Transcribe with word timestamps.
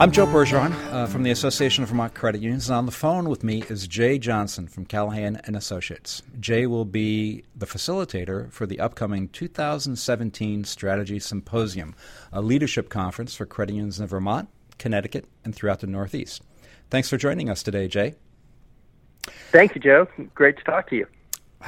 I'm 0.00 0.10
Joe 0.10 0.26
Bergeron 0.26 0.74
uh, 0.92 1.06
from 1.06 1.22
the 1.22 1.30
Association 1.30 1.84
of 1.84 1.88
Vermont 1.88 2.14
Credit 2.14 2.40
Unions, 2.40 2.68
and 2.68 2.76
on 2.76 2.84
the 2.84 2.90
phone 2.90 3.28
with 3.28 3.44
me 3.44 3.62
is 3.68 3.86
Jay 3.86 4.18
Johnson 4.18 4.66
from 4.66 4.86
Callahan 4.86 5.40
and 5.44 5.54
Associates. 5.54 6.20
Jay 6.40 6.66
will 6.66 6.84
be 6.84 7.44
the 7.54 7.64
facilitator 7.64 8.50
for 8.50 8.66
the 8.66 8.80
upcoming 8.80 9.28
2017 9.28 10.64
Strategy 10.64 11.20
Symposium, 11.20 11.94
a 12.32 12.42
leadership 12.42 12.88
conference 12.88 13.36
for 13.36 13.46
credit 13.46 13.74
unions 13.74 14.00
in 14.00 14.08
Vermont, 14.08 14.48
Connecticut, 14.78 15.26
and 15.44 15.54
throughout 15.54 15.78
the 15.78 15.86
Northeast. 15.86 16.42
Thanks 16.90 17.08
for 17.08 17.16
joining 17.16 17.48
us 17.48 17.62
today, 17.62 17.86
Jay. 17.86 18.16
Thank 19.52 19.76
you, 19.76 19.80
Joe. 19.80 20.08
Great 20.34 20.56
to 20.56 20.64
talk 20.64 20.90
to 20.90 20.96
you. 20.96 21.06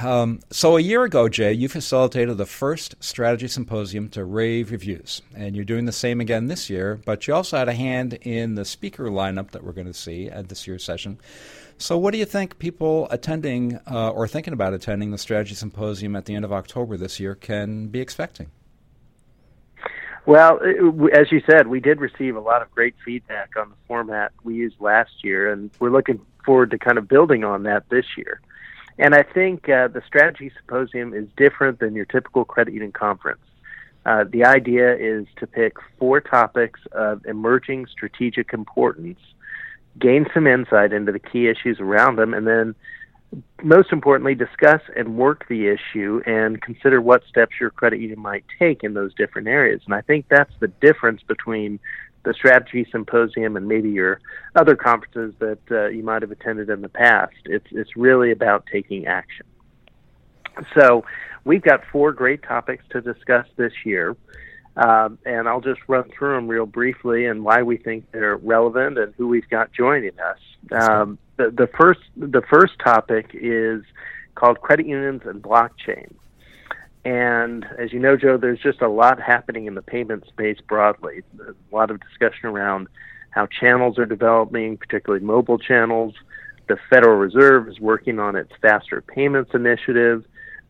Um, 0.02 0.40
so 0.50 0.76
a 0.76 0.80
year 0.80 1.04
ago, 1.04 1.28
Jay, 1.28 1.52
you 1.52 1.68
facilitated 1.68 2.36
the 2.36 2.46
first 2.46 2.96
strategy 3.00 3.48
symposium 3.48 4.10
to 4.10 4.24
rave 4.24 4.70
reviews, 4.70 5.22
and 5.34 5.56
you're 5.56 5.64
doing 5.64 5.86
the 5.86 5.92
same 5.92 6.20
again 6.20 6.48
this 6.48 6.68
year. 6.68 7.00
But 7.04 7.26
you 7.26 7.34
also 7.34 7.56
had 7.56 7.68
a 7.68 7.72
hand 7.72 8.14
in 8.22 8.56
the 8.56 8.64
speaker 8.64 9.04
lineup 9.04 9.52
that 9.52 9.64
we're 9.64 9.72
going 9.72 9.86
to 9.86 9.94
see 9.94 10.28
at 10.28 10.48
this 10.48 10.66
year's 10.66 10.84
session. 10.84 11.18
So, 11.78 11.96
what 11.96 12.12
do 12.12 12.18
you 12.18 12.26
think 12.26 12.58
people 12.58 13.08
attending 13.10 13.80
uh, 13.90 14.10
or 14.10 14.28
thinking 14.28 14.52
about 14.52 14.74
attending 14.74 15.12
the 15.12 15.18
strategy 15.18 15.54
symposium 15.54 16.14
at 16.14 16.26
the 16.26 16.34
end 16.34 16.44
of 16.44 16.52
October 16.52 16.96
this 16.96 17.18
year 17.18 17.34
can 17.34 17.86
be 17.86 18.00
expecting? 18.00 18.50
Well, 20.26 20.58
as 21.12 21.30
you 21.30 21.40
said, 21.48 21.68
we 21.68 21.80
did 21.80 22.00
receive 22.00 22.34
a 22.34 22.40
lot 22.40 22.60
of 22.60 22.70
great 22.72 22.96
feedback 23.04 23.50
on 23.56 23.70
the 23.70 23.76
format 23.86 24.32
we 24.42 24.56
used 24.56 24.80
last 24.80 25.22
year, 25.22 25.50
and 25.52 25.70
we're 25.78 25.90
looking 25.90 26.20
forward 26.44 26.72
to 26.72 26.78
kind 26.78 26.98
of 26.98 27.08
building 27.08 27.44
on 27.44 27.62
that 27.62 27.88
this 27.88 28.04
year. 28.16 28.40
And 28.98 29.14
I 29.14 29.22
think 29.22 29.68
uh, 29.68 29.88
the 29.88 30.02
strategy 30.06 30.50
symposium 30.56 31.12
is 31.12 31.26
different 31.36 31.80
than 31.80 31.94
your 31.94 32.06
typical 32.06 32.44
credit 32.44 32.72
union 32.72 32.92
conference. 32.92 33.40
Uh, 34.06 34.24
the 34.30 34.44
idea 34.44 34.94
is 34.96 35.26
to 35.36 35.46
pick 35.46 35.74
four 35.98 36.20
topics 36.20 36.80
of 36.92 37.24
emerging 37.26 37.86
strategic 37.86 38.52
importance, 38.52 39.18
gain 39.98 40.26
some 40.32 40.46
insight 40.46 40.92
into 40.92 41.12
the 41.12 41.18
key 41.18 41.48
issues 41.48 41.80
around 41.80 42.16
them, 42.16 42.32
and 42.32 42.46
then, 42.46 42.74
most 43.64 43.92
importantly, 43.92 44.34
discuss 44.34 44.80
and 44.96 45.16
work 45.16 45.46
the 45.48 45.66
issue 45.66 46.22
and 46.24 46.62
consider 46.62 47.02
what 47.02 47.24
steps 47.28 47.56
your 47.60 47.70
credit 47.70 47.98
union 47.98 48.20
might 48.20 48.44
take 48.58 48.84
in 48.84 48.94
those 48.94 49.12
different 49.14 49.48
areas. 49.48 49.82
And 49.86 49.94
I 49.94 50.02
think 50.02 50.26
that's 50.30 50.52
the 50.60 50.68
difference 50.68 51.22
between 51.26 51.80
the 52.26 52.34
strategy 52.34 52.84
symposium 52.90 53.56
and 53.56 53.68
maybe 53.68 53.88
your 53.88 54.20
other 54.56 54.74
conferences 54.74 55.32
that 55.38 55.60
uh, 55.70 55.86
you 55.86 56.02
might 56.02 56.22
have 56.22 56.32
attended 56.32 56.68
in 56.68 56.82
the 56.82 56.88
past. 56.88 57.36
It's 57.44 57.66
it's 57.70 57.96
really 57.96 58.32
about 58.32 58.66
taking 58.70 59.06
action. 59.06 59.46
So 60.76 61.04
we've 61.44 61.62
got 61.62 61.84
four 61.92 62.12
great 62.12 62.42
topics 62.42 62.84
to 62.90 63.00
discuss 63.00 63.46
this 63.56 63.72
year. 63.84 64.16
Um, 64.76 65.18
and 65.24 65.48
I'll 65.48 65.62
just 65.62 65.80
run 65.88 66.10
through 66.10 66.34
them 66.34 66.48
real 66.48 66.66
briefly 66.66 67.24
and 67.24 67.42
why 67.42 67.62
we 67.62 67.78
think 67.78 68.10
they're 68.12 68.36
relevant 68.36 68.98
and 68.98 69.14
who 69.16 69.28
we've 69.28 69.48
got 69.48 69.72
joining 69.72 70.18
us. 70.20 70.38
Um, 70.70 71.18
the, 71.36 71.50
the 71.50 71.68
first 71.78 72.00
the 72.16 72.42
first 72.50 72.78
topic 72.80 73.30
is 73.32 73.84
called 74.34 74.60
credit 74.60 74.86
unions 74.86 75.22
and 75.24 75.40
blockchain. 75.40 76.12
And 77.06 77.64
as 77.78 77.92
you 77.92 78.00
know, 78.00 78.16
Joe, 78.16 78.36
there's 78.36 78.58
just 78.58 78.82
a 78.82 78.88
lot 78.88 79.22
happening 79.22 79.66
in 79.66 79.76
the 79.76 79.82
payment 79.82 80.26
space 80.26 80.58
broadly. 80.66 81.22
There's 81.34 81.54
a 81.70 81.74
lot 81.74 81.92
of 81.92 82.00
discussion 82.00 82.46
around 82.46 82.88
how 83.30 83.46
channels 83.46 83.96
are 83.96 84.06
developing, 84.06 84.76
particularly 84.76 85.24
mobile 85.24 85.56
channels. 85.56 86.14
The 86.68 86.76
Federal 86.90 87.16
Reserve 87.16 87.68
is 87.68 87.78
working 87.78 88.18
on 88.18 88.34
its 88.34 88.50
faster 88.60 89.00
payments 89.00 89.52
initiative. 89.54 90.24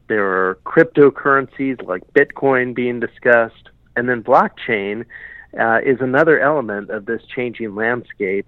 There 0.09 0.27
are 0.27 0.59
cryptocurrencies 0.67 1.83
like 1.87 2.03
Bitcoin 2.13 2.75
being 2.75 3.01
discussed. 3.01 3.71
And 3.97 4.07
then 4.07 4.23
blockchain 4.23 5.07
uh, 5.59 5.79
is 5.87 6.03
another 6.03 6.39
element 6.39 6.91
of 6.91 7.07
this 7.07 7.23
changing 7.35 7.75
landscape 7.75 8.47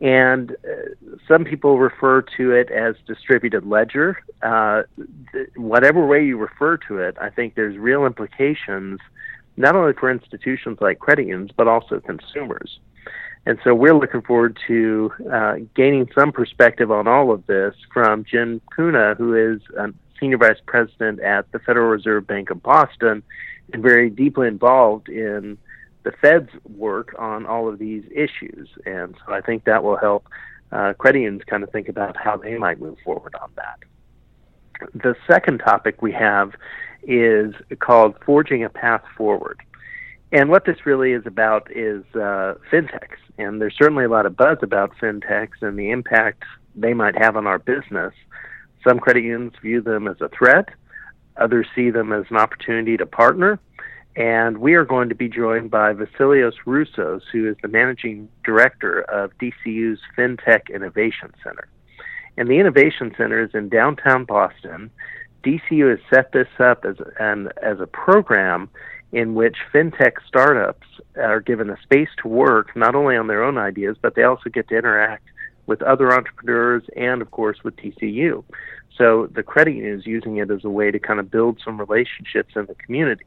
and 0.00 0.52
uh, 0.52 1.16
some 1.26 1.44
people 1.44 1.78
refer 1.78 2.22
to 2.36 2.52
it 2.52 2.70
as 2.70 2.96
distributed 3.06 3.66
ledger. 3.66 4.18
Uh, 4.42 4.82
th- 5.32 5.48
whatever 5.56 6.06
way 6.06 6.24
you 6.24 6.36
refer 6.36 6.76
to 6.76 6.98
it, 6.98 7.16
I 7.20 7.30
think 7.30 7.54
there's 7.54 7.78
real 7.78 8.04
implications 8.04 9.00
not 9.56 9.74
only 9.74 9.94
for 9.94 10.10
institutions 10.10 10.78
like 10.80 10.98
credit 10.98 11.26
unions, 11.26 11.50
but 11.56 11.66
also 11.66 11.98
consumers. 12.00 12.78
And 13.46 13.58
so 13.64 13.74
we're 13.74 13.94
looking 13.94 14.22
forward 14.22 14.58
to 14.66 15.12
uh, 15.32 15.54
gaining 15.74 16.10
some 16.14 16.32
perspective 16.32 16.90
on 16.90 17.06
all 17.06 17.30
of 17.30 17.46
this 17.46 17.74
from 17.92 18.24
Jim 18.24 18.60
Cunha, 18.76 19.16
who 19.16 19.34
is 19.34 19.62
a 19.78 19.92
Senior 20.20 20.38
Vice 20.38 20.60
President 20.66 21.20
at 21.20 21.50
the 21.52 21.58
Federal 21.60 21.88
Reserve 21.88 22.26
Bank 22.26 22.50
of 22.50 22.62
Boston 22.62 23.22
and 23.72 23.82
very 23.82 24.10
deeply 24.10 24.48
involved 24.48 25.08
in 25.08 25.58
the 26.06 26.12
Fed's 26.22 26.50
work 26.64 27.16
on 27.18 27.46
all 27.46 27.68
of 27.68 27.80
these 27.80 28.04
issues. 28.14 28.68
And 28.86 29.16
so 29.26 29.34
I 29.34 29.40
think 29.40 29.64
that 29.64 29.82
will 29.82 29.96
help 29.96 30.28
uh, 30.70 30.92
credit 30.92 31.18
unions 31.18 31.42
kind 31.48 31.64
of 31.64 31.70
think 31.70 31.88
about 31.88 32.16
how 32.16 32.36
they 32.36 32.56
might 32.56 32.80
move 32.80 32.96
forward 33.04 33.34
on 33.42 33.50
that. 33.56 33.80
The 34.94 35.16
second 35.28 35.58
topic 35.58 36.00
we 36.02 36.12
have 36.12 36.52
is 37.02 37.54
called 37.80 38.14
Forging 38.24 38.62
a 38.62 38.68
Path 38.68 39.02
Forward. 39.16 39.58
And 40.30 40.48
what 40.48 40.64
this 40.64 40.86
really 40.86 41.10
is 41.10 41.26
about 41.26 41.72
is 41.72 42.04
uh, 42.14 42.54
fintechs. 42.70 43.18
And 43.36 43.60
there's 43.60 43.74
certainly 43.76 44.04
a 44.04 44.08
lot 44.08 44.26
of 44.26 44.36
buzz 44.36 44.58
about 44.62 44.92
fintechs 45.02 45.60
and 45.60 45.76
the 45.76 45.90
impact 45.90 46.44
they 46.76 46.94
might 46.94 47.18
have 47.18 47.36
on 47.36 47.48
our 47.48 47.58
business. 47.58 48.14
Some 48.86 49.00
credit 49.00 49.24
unions 49.24 49.54
view 49.60 49.80
them 49.80 50.06
as 50.06 50.20
a 50.20 50.28
threat, 50.28 50.68
others 51.36 51.66
see 51.74 51.90
them 51.90 52.12
as 52.12 52.26
an 52.30 52.36
opportunity 52.36 52.96
to 52.96 53.06
partner 53.06 53.58
and 54.16 54.58
we 54.58 54.74
are 54.74 54.84
going 54.84 55.10
to 55.10 55.14
be 55.14 55.28
joined 55.28 55.70
by 55.70 55.92
Vasilios 55.92 56.54
Roussos, 56.66 57.20
who 57.30 57.48
is 57.48 57.56
the 57.60 57.68
managing 57.68 58.28
director 58.44 59.02
of 59.02 59.30
DCU's 59.38 60.00
FinTech 60.16 60.74
Innovation 60.74 61.32
Center. 61.44 61.68
And 62.38 62.48
the 62.48 62.58
Innovation 62.58 63.14
Center 63.16 63.42
is 63.44 63.50
in 63.52 63.68
downtown 63.68 64.24
Boston. 64.24 64.90
DCU 65.44 65.90
has 65.90 65.98
set 66.12 66.32
this 66.32 66.48
up 66.58 66.84
as 66.84 66.96
an 67.20 67.50
as 67.62 67.78
a 67.78 67.86
program 67.86 68.70
in 69.12 69.34
which 69.34 69.56
fintech 69.72 70.14
startups 70.26 70.86
are 71.16 71.40
given 71.40 71.70
a 71.70 71.80
space 71.82 72.08
to 72.22 72.28
work 72.28 72.74
not 72.74 72.94
only 72.94 73.16
on 73.16 73.26
their 73.26 73.44
own 73.44 73.56
ideas, 73.56 73.96
but 74.00 74.14
they 74.14 74.24
also 74.24 74.50
get 74.50 74.68
to 74.68 74.76
interact 74.76 75.28
with 75.66 75.82
other 75.82 76.12
entrepreneurs 76.12 76.82
and, 76.96 77.22
of 77.22 77.30
course, 77.30 77.58
with 77.62 77.76
DCU. 77.76 78.44
So 78.96 79.28
the 79.32 79.42
credit 79.42 79.74
union 79.74 79.98
is 79.98 80.06
using 80.06 80.38
it 80.38 80.50
as 80.50 80.64
a 80.64 80.70
way 80.70 80.90
to 80.90 80.98
kind 80.98 81.20
of 81.20 81.30
build 81.30 81.60
some 81.64 81.78
relationships 81.78 82.54
in 82.56 82.66
the 82.66 82.74
community 82.74 83.26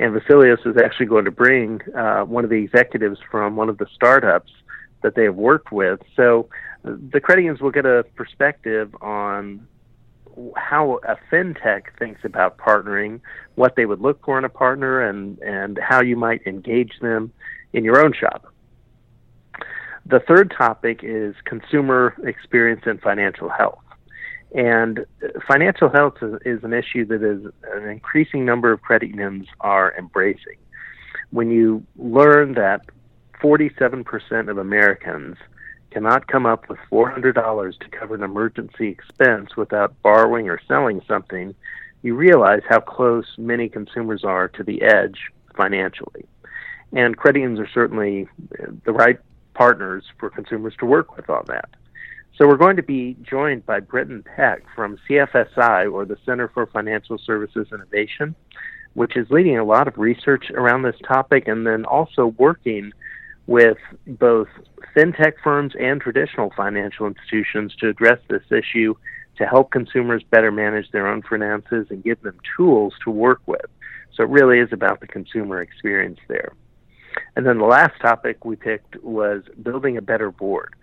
and 0.00 0.14
Vasilios 0.14 0.66
is 0.66 0.78
actually 0.82 1.06
going 1.06 1.26
to 1.26 1.30
bring 1.30 1.82
uh, 1.94 2.22
one 2.22 2.42
of 2.42 2.48
the 2.48 2.56
executives 2.56 3.20
from 3.30 3.54
one 3.54 3.68
of 3.68 3.76
the 3.76 3.86
startups 3.94 4.50
that 5.02 5.14
they 5.14 5.24
have 5.24 5.36
worked 5.36 5.70
with. 5.70 6.00
So 6.16 6.48
the 6.82 7.20
credit 7.20 7.42
unions 7.42 7.60
will 7.60 7.70
get 7.70 7.84
a 7.84 8.04
perspective 8.16 8.94
on 9.02 9.68
how 10.56 11.00
a 11.06 11.16
fintech 11.30 11.82
thinks 11.98 12.24
about 12.24 12.56
partnering, 12.56 13.20
what 13.56 13.76
they 13.76 13.84
would 13.84 14.00
look 14.00 14.24
for 14.24 14.38
in 14.38 14.44
a 14.44 14.48
partner, 14.48 15.02
and, 15.06 15.38
and 15.40 15.78
how 15.78 16.00
you 16.00 16.16
might 16.16 16.46
engage 16.46 16.98
them 17.02 17.30
in 17.74 17.84
your 17.84 18.02
own 18.02 18.14
shop. 18.14 18.46
The 20.06 20.20
third 20.20 20.54
topic 20.56 21.00
is 21.02 21.34
consumer 21.44 22.14
experience 22.24 22.82
and 22.86 22.98
financial 23.02 23.50
health. 23.50 23.82
And 24.54 25.06
financial 25.46 25.88
health 25.88 26.16
is, 26.44 26.64
an 26.64 26.72
issue 26.72 27.04
that 27.06 27.22
is 27.22 27.52
an 27.72 27.88
increasing 27.88 28.44
number 28.44 28.72
of 28.72 28.82
credit 28.82 29.10
unions 29.10 29.46
are 29.60 29.94
embracing. 29.96 30.56
When 31.30 31.50
you 31.50 31.84
learn 31.96 32.54
that 32.54 32.82
47% 33.40 34.48
of 34.48 34.58
Americans 34.58 35.36
cannot 35.92 36.26
come 36.26 36.46
up 36.46 36.68
with 36.68 36.78
$400 36.90 37.78
to 37.78 37.88
cover 37.88 38.14
an 38.14 38.22
emergency 38.22 38.88
expense 38.88 39.56
without 39.56 39.94
borrowing 40.02 40.48
or 40.48 40.60
selling 40.66 41.00
something, 41.06 41.54
you 42.02 42.14
realize 42.14 42.62
how 42.68 42.80
close 42.80 43.26
many 43.38 43.68
consumers 43.68 44.24
are 44.24 44.48
to 44.48 44.64
the 44.64 44.82
edge 44.82 45.30
financially. 45.56 46.24
And 46.92 47.16
credit 47.16 47.40
unions 47.40 47.60
are 47.60 47.68
certainly 47.72 48.28
the 48.84 48.92
right 48.92 49.18
partners 49.54 50.04
for 50.18 50.30
consumers 50.30 50.74
to 50.80 50.86
work 50.86 51.16
with 51.16 51.30
on 51.30 51.44
that. 51.46 51.68
So 52.36 52.46
we're 52.46 52.56
going 52.56 52.76
to 52.76 52.82
be 52.82 53.16
joined 53.22 53.66
by 53.66 53.80
Britton 53.80 54.22
Peck 54.22 54.62
from 54.74 54.98
CFSI, 55.08 55.92
or 55.92 56.04
the 56.04 56.16
Center 56.24 56.48
for 56.48 56.66
Financial 56.66 57.18
Services 57.18 57.68
Innovation, 57.72 58.34
which 58.94 59.16
is 59.16 59.26
leading 59.30 59.58
a 59.58 59.64
lot 59.64 59.88
of 59.88 59.98
research 59.98 60.50
around 60.50 60.82
this 60.82 60.96
topic 61.06 61.48
and 61.48 61.66
then 61.66 61.84
also 61.84 62.34
working 62.38 62.92
with 63.46 63.78
both 64.06 64.48
fintech 64.96 65.34
firms 65.42 65.74
and 65.78 66.00
traditional 66.00 66.52
financial 66.56 67.06
institutions 67.06 67.74
to 67.80 67.88
address 67.88 68.18
this 68.28 68.42
issue 68.50 68.94
to 69.36 69.46
help 69.46 69.70
consumers 69.70 70.22
better 70.30 70.50
manage 70.50 70.90
their 70.92 71.08
own 71.08 71.22
finances 71.22 71.86
and 71.90 72.04
give 72.04 72.20
them 72.22 72.38
tools 72.56 72.92
to 73.04 73.10
work 73.10 73.40
with. 73.46 73.66
So 74.14 74.22
it 74.24 74.28
really 74.28 74.58
is 74.58 74.68
about 74.72 75.00
the 75.00 75.06
consumer 75.06 75.62
experience 75.62 76.18
there. 76.28 76.52
And 77.36 77.46
then 77.46 77.58
the 77.58 77.64
last 77.64 78.00
topic 78.00 78.44
we 78.44 78.56
picked 78.56 79.02
was 79.02 79.42
building 79.62 79.96
a 79.96 80.02
better 80.02 80.30
board. 80.30 80.74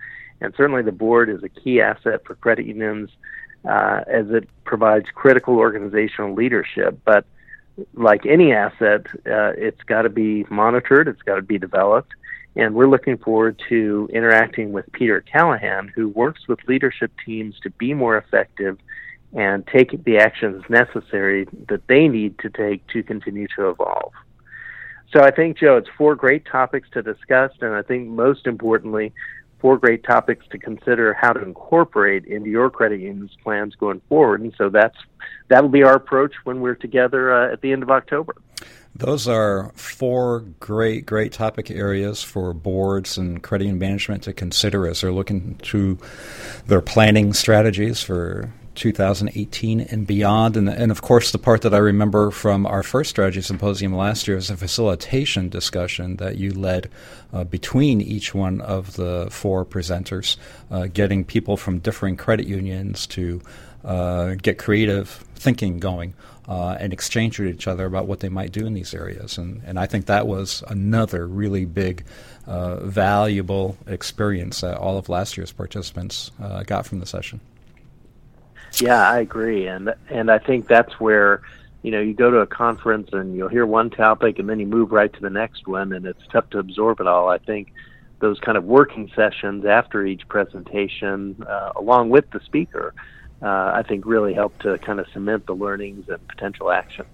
And 0.42 0.54
certainly 0.56 0.84
the 0.84 0.92
board 0.92 1.30
is 1.30 1.44
a 1.44 1.50
key 1.50 1.82
asset 1.82 2.24
for 2.26 2.36
credit 2.36 2.66
unions 2.66 3.10
uh, 3.68 4.02
as 4.08 4.30
it 4.30 4.48
provides 4.64 5.08
critical 5.14 5.56
organizational 5.56 6.34
leadership. 6.34 7.00
But 7.06 7.26
like 7.94 8.26
any 8.26 8.52
asset, 8.52 9.08
uh, 9.26 9.54
it's 9.58 9.82
got 9.84 10.04
to 10.04 10.10
be 10.10 10.46
monitored, 10.50 11.08
it's 11.08 11.22
got 11.22 11.36
to 11.36 11.42
be 11.42 11.58
developed. 11.58 12.14
And 12.56 12.74
we're 12.74 12.88
looking 12.88 13.18
forward 13.18 13.62
to 13.70 14.10
interacting 14.12 14.72
with 14.72 14.92
Peter 14.92 15.22
Callahan, 15.22 15.92
who 15.94 16.10
works 16.10 16.48
with 16.48 16.60
leadership 16.68 17.12
teams 17.24 17.60
to 17.62 17.70
be 17.72 17.94
more 17.94 18.18
effective 18.18 18.80
and 19.34 19.68
take 19.68 20.04
the 20.06 20.18
actions 20.18 20.64
necessary 20.70 21.48
that 21.68 21.86
they 21.88 22.08
need 22.08 22.40
to 22.40 22.50
take 22.50 22.88
to 22.88 23.04
continue 23.04 23.48
to 23.56 23.70
evolve. 23.70 24.14
So 25.14 25.22
I 25.22 25.32
think, 25.32 25.58
Joe, 25.58 25.78
it's 25.78 25.90
four 25.98 26.16
great 26.16 26.46
topics 26.46 26.90
to 26.92 27.02
discuss, 27.02 27.52
and 27.62 27.74
I 27.74 27.82
think 27.82 28.08
most 28.08 28.48
importantly, 28.48 29.14
four 29.60 29.78
great 29.78 30.04
topics 30.04 30.46
to 30.52 30.58
consider 30.58 31.14
how 31.14 31.34
to 31.34 31.42
incorporate 31.42 32.26
into 32.26 32.50
your 32.50 32.70
credit 32.70 33.00
union's 33.00 33.36
plans 33.44 33.76
going 33.76 34.02
forward. 34.08 34.42
And 34.42 34.54
so 34.58 34.70
that's 34.70 34.98
that'll 35.48 35.70
be 35.70 35.84
our 35.84 35.96
approach 35.96 36.34
when 36.44 36.62
we're 36.62 36.76
together 36.76 37.34
uh, 37.34 37.54
at 37.54 37.62
the 37.62 37.72
end 37.72 37.84
of 37.84 37.90
October. 37.90 38.36
Those 38.96 39.28
are 39.28 39.72
four 39.76 40.40
great, 40.60 41.06
great 41.06 41.32
topic 41.32 41.70
areas 41.70 42.24
for 42.24 42.52
boards 42.54 43.18
and 43.18 43.44
credit 43.44 43.66
union 43.66 43.80
management 43.80 44.24
to 44.24 44.34
consider 44.34 44.88
as 44.88 45.02
they're 45.02 45.12
looking 45.12 45.56
to 45.64 46.00
their 46.66 46.82
planning 46.82 47.34
strategies 47.34 48.02
for 48.02 48.52
2018 48.78 49.82
and 49.82 50.08
beyond. 50.08 50.56
And, 50.56 50.70
and 50.70 50.92
of 50.92 51.02
course, 51.02 51.32
the 51.32 51.38
part 51.40 51.64
that 51.64 51.74
I 51.74 51.80
remember 51.80 52.32
from 52.32 52.66
our 52.66 52.84
first 52.84 53.10
strategy 53.10 53.42
symposium 53.42 53.94
last 53.94 54.28
year 54.28 54.38
is 54.38 54.50
a 54.50 54.56
facilitation 54.56 55.50
discussion 55.50 56.18
that 56.18 56.38
you 56.38 56.54
led 56.54 56.90
uh, 57.34 57.44
between 57.44 58.00
each 58.00 58.34
one 58.34 58.62
of 58.62 58.96
the 58.96 59.28
four 59.32 59.66
presenters, 59.66 60.38
uh, 60.72 60.88
getting 60.94 61.26
people 61.26 61.58
from 61.58 61.80
differing 61.80 62.16
credit 62.16 62.48
unions 62.48 63.08
to 63.08 63.42
uh, 63.84 64.36
get 64.36 64.58
creative 64.58 65.10
thinking 65.36 65.80
going. 65.80 66.14
Uh, 66.48 66.78
and 66.80 66.94
exchange 66.94 67.38
with 67.38 67.50
each 67.50 67.68
other 67.68 67.86
about 67.86 68.08
what 68.08 68.22
they 68.22 68.30
might 68.30 68.54
do 68.54 68.66
in 68.66 68.74
these 68.74 68.94
areas. 68.94 69.38
And, 69.38 69.62
and 69.66 69.78
I 69.78 69.86
think 69.86 70.06
that 70.06 70.28
was 70.28 70.64
another 70.70 71.28
really 71.28 71.66
big, 71.66 72.06
uh, 72.46 72.78
valuable 72.78 73.78
experience 73.86 74.62
that 74.62 74.78
all 74.78 74.98
of 74.98 75.10
last 75.10 75.36
year's 75.36 75.52
participants 75.52 76.32
uh, 76.42 76.64
got 76.64 76.86
from 76.86 77.02
the 77.02 77.06
session. 77.06 77.42
Yeah, 78.82 79.10
I 79.10 79.20
agree, 79.20 79.68
and 79.68 79.94
and 80.10 80.30
I 80.30 80.38
think 80.40 80.68
that's 80.68 81.00
where 81.00 81.42
you 81.82 81.92
know 81.92 82.00
you 82.00 82.14
go 82.14 82.30
to 82.30 82.40
a 82.40 82.48
conference 82.48 83.10
and 83.14 83.36
you'll 83.36 83.50
hear 83.50 83.66
one 83.66 83.90
topic 83.90 84.40
and 84.40 84.50
then 84.50 84.60
you 84.60 84.68
move 84.68 84.92
right 84.92 85.12
to 85.12 85.22
the 85.22 85.30
next 85.30 85.68
one, 85.68 85.94
and 85.94 86.06
it's 86.06 86.22
tough 86.32 86.50
to 86.52 86.60
absorb 86.60 87.00
it 87.00 87.08
all. 87.08 87.30
I 87.30 87.38
think 87.40 87.72
those 88.20 88.40
kind 88.40 88.58
of 88.58 88.64
working 88.64 89.10
sessions 89.16 89.66
after 89.66 90.06
each 90.06 90.28
presentation, 90.28 91.44
uh, 91.48 91.72
along 91.76 92.10
with 92.10 92.30
the 92.32 92.40
speaker, 92.42 92.94
uh, 93.42 93.72
I 93.76 93.84
think 93.88 94.06
really 94.06 94.34
help 94.34 94.58
to 94.60 94.78
kind 94.80 95.00
of 95.00 95.08
cement 95.14 95.46
the 95.46 95.54
learnings 95.54 96.10
and 96.10 96.26
potential 96.28 96.72
actions. 96.72 97.08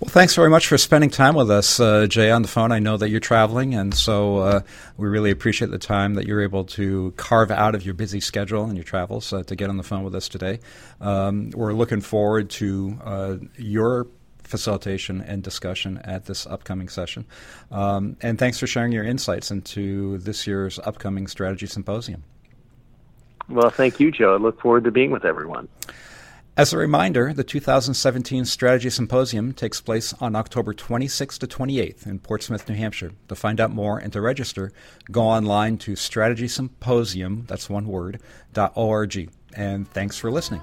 Well, 0.00 0.10
thanks 0.10 0.34
very 0.34 0.50
much 0.50 0.66
for 0.66 0.78
spending 0.78 1.10
time 1.10 1.34
with 1.34 1.50
us, 1.50 1.80
uh, 1.80 2.06
Jay, 2.06 2.30
on 2.30 2.42
the 2.42 2.48
phone. 2.48 2.72
I 2.72 2.78
know 2.78 2.96
that 2.96 3.08
you're 3.08 3.20
traveling, 3.20 3.74
and 3.74 3.94
so 3.94 4.38
uh, 4.38 4.60
we 4.96 5.08
really 5.08 5.30
appreciate 5.30 5.70
the 5.70 5.78
time 5.78 6.14
that 6.14 6.26
you're 6.26 6.42
able 6.42 6.64
to 6.64 7.12
carve 7.16 7.50
out 7.50 7.74
of 7.74 7.84
your 7.84 7.94
busy 7.94 8.20
schedule 8.20 8.64
and 8.64 8.76
your 8.76 8.84
travels 8.84 9.32
uh, 9.32 9.42
to 9.44 9.56
get 9.56 9.70
on 9.70 9.76
the 9.76 9.82
phone 9.82 10.04
with 10.04 10.14
us 10.14 10.28
today. 10.28 10.60
Um, 11.00 11.50
we're 11.54 11.72
looking 11.72 12.00
forward 12.00 12.50
to 12.50 12.98
uh, 13.04 13.36
your 13.56 14.06
facilitation 14.46 15.20
and 15.20 15.42
discussion 15.42 15.98
at 15.98 16.26
this 16.26 16.46
upcoming 16.46 16.88
session. 16.88 17.26
Um, 17.70 18.16
and 18.22 18.38
thanks 18.38 18.58
for 18.58 18.66
sharing 18.66 18.92
your 18.92 19.04
insights 19.04 19.50
into 19.50 20.18
this 20.18 20.46
year's 20.46 20.78
upcoming 20.80 21.26
strategy 21.26 21.66
symposium. 21.66 22.22
Well, 23.48 23.70
thank 23.70 24.00
you, 24.00 24.10
Joe. 24.10 24.34
I 24.34 24.38
look 24.38 24.60
forward 24.60 24.84
to 24.84 24.90
being 24.90 25.10
with 25.10 25.24
everyone. 25.24 25.68
As 26.58 26.72
a 26.72 26.78
reminder, 26.78 27.34
the 27.34 27.44
2017 27.44 28.46
Strategy 28.46 28.88
Symposium 28.88 29.52
takes 29.52 29.82
place 29.82 30.14
on 30.22 30.34
October 30.34 30.72
26th 30.72 31.36
to 31.40 31.46
28th 31.46 32.06
in 32.06 32.18
Portsmouth, 32.18 32.66
New 32.66 32.74
Hampshire. 32.74 33.12
To 33.28 33.34
find 33.34 33.60
out 33.60 33.72
more 33.72 33.98
and 33.98 34.10
to 34.14 34.22
register, 34.22 34.72
go 35.10 35.20
online 35.20 35.76
to 35.78 35.92
strategysymposium, 35.92 37.46
that's 37.46 37.68
one 37.68 37.86
word, 37.86 38.20
.org. 38.74 39.30
And 39.54 39.86
thanks 39.90 40.16
for 40.16 40.30
listening. 40.30 40.62